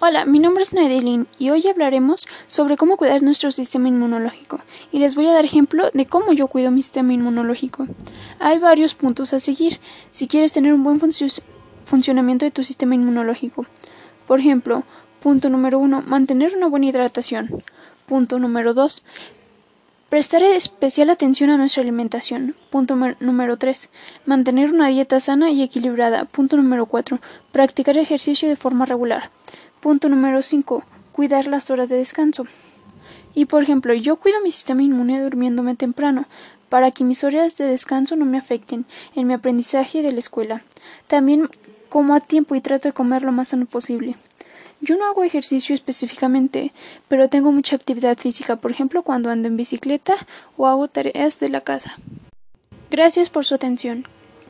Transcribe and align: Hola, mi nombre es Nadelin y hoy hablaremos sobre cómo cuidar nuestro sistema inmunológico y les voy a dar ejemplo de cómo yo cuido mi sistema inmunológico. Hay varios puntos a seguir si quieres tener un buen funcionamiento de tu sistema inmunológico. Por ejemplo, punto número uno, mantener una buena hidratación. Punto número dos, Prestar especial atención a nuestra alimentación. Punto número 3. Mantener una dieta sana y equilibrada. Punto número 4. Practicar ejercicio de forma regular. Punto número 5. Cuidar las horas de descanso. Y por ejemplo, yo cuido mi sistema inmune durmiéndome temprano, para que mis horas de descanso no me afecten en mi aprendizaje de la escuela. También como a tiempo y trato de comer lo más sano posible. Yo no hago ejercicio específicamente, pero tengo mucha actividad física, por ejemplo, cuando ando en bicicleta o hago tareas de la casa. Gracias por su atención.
Hola, 0.00 0.24
mi 0.26 0.38
nombre 0.38 0.62
es 0.62 0.72
Nadelin 0.72 1.26
y 1.40 1.50
hoy 1.50 1.66
hablaremos 1.66 2.28
sobre 2.46 2.76
cómo 2.76 2.96
cuidar 2.96 3.20
nuestro 3.20 3.50
sistema 3.50 3.88
inmunológico 3.88 4.60
y 4.92 5.00
les 5.00 5.16
voy 5.16 5.26
a 5.26 5.32
dar 5.32 5.44
ejemplo 5.44 5.90
de 5.92 6.06
cómo 6.06 6.32
yo 6.32 6.46
cuido 6.46 6.70
mi 6.70 6.82
sistema 6.82 7.14
inmunológico. 7.14 7.84
Hay 8.38 8.58
varios 8.58 8.94
puntos 8.94 9.32
a 9.32 9.40
seguir 9.40 9.80
si 10.12 10.28
quieres 10.28 10.52
tener 10.52 10.72
un 10.72 10.84
buen 10.84 11.00
funcionamiento 11.84 12.44
de 12.44 12.52
tu 12.52 12.62
sistema 12.62 12.94
inmunológico. 12.94 13.66
Por 14.28 14.38
ejemplo, 14.38 14.84
punto 15.18 15.48
número 15.48 15.80
uno, 15.80 16.04
mantener 16.06 16.54
una 16.54 16.68
buena 16.68 16.86
hidratación. 16.86 17.48
Punto 18.06 18.38
número 18.38 18.74
dos, 18.74 19.02
Prestar 20.08 20.42
especial 20.42 21.10
atención 21.10 21.50
a 21.50 21.58
nuestra 21.58 21.82
alimentación. 21.82 22.56
Punto 22.70 22.96
número 23.20 23.58
3. 23.58 23.90
Mantener 24.24 24.72
una 24.72 24.88
dieta 24.88 25.20
sana 25.20 25.50
y 25.50 25.62
equilibrada. 25.62 26.24
Punto 26.24 26.56
número 26.56 26.86
4. 26.86 27.20
Practicar 27.52 27.98
ejercicio 27.98 28.48
de 28.48 28.56
forma 28.56 28.86
regular. 28.86 29.30
Punto 29.88 30.10
número 30.10 30.42
5. 30.42 30.84
Cuidar 31.12 31.46
las 31.46 31.70
horas 31.70 31.88
de 31.88 31.96
descanso. 31.96 32.44
Y 33.34 33.46
por 33.46 33.62
ejemplo, 33.62 33.94
yo 33.94 34.16
cuido 34.16 34.38
mi 34.42 34.50
sistema 34.50 34.82
inmune 34.82 35.18
durmiéndome 35.18 35.76
temprano, 35.76 36.26
para 36.68 36.90
que 36.90 37.04
mis 37.04 37.24
horas 37.24 37.56
de 37.56 37.64
descanso 37.64 38.14
no 38.14 38.26
me 38.26 38.36
afecten 38.36 38.84
en 39.14 39.26
mi 39.26 39.32
aprendizaje 39.32 40.02
de 40.02 40.12
la 40.12 40.18
escuela. 40.18 40.62
También 41.06 41.48
como 41.88 42.14
a 42.14 42.20
tiempo 42.20 42.54
y 42.54 42.60
trato 42.60 42.86
de 42.88 42.92
comer 42.92 43.22
lo 43.22 43.32
más 43.32 43.48
sano 43.48 43.64
posible. 43.64 44.14
Yo 44.82 44.98
no 44.98 45.06
hago 45.06 45.24
ejercicio 45.24 45.72
específicamente, 45.72 46.70
pero 47.08 47.30
tengo 47.30 47.50
mucha 47.50 47.74
actividad 47.74 48.18
física, 48.18 48.56
por 48.56 48.70
ejemplo, 48.70 49.02
cuando 49.02 49.30
ando 49.30 49.48
en 49.48 49.56
bicicleta 49.56 50.16
o 50.58 50.66
hago 50.66 50.88
tareas 50.88 51.40
de 51.40 51.48
la 51.48 51.62
casa. 51.62 51.96
Gracias 52.90 53.30
por 53.30 53.46
su 53.46 53.54
atención. 53.54 54.06